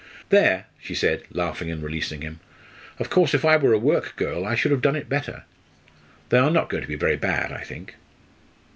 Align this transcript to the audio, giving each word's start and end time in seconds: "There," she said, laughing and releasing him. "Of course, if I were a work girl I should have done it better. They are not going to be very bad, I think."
"There," 0.29 0.65
she 0.79 0.95
said, 0.95 1.21
laughing 1.31 1.69
and 1.69 1.83
releasing 1.83 2.21
him. 2.23 2.39
"Of 2.97 3.11
course, 3.11 3.35
if 3.35 3.45
I 3.45 3.55
were 3.57 3.71
a 3.71 3.77
work 3.77 4.15
girl 4.15 4.47
I 4.47 4.55
should 4.55 4.71
have 4.71 4.81
done 4.81 4.95
it 4.95 5.07
better. 5.07 5.43
They 6.29 6.39
are 6.39 6.49
not 6.49 6.69
going 6.69 6.81
to 6.81 6.89
be 6.89 6.95
very 6.95 7.17
bad, 7.17 7.51
I 7.51 7.61
think." 7.63 7.93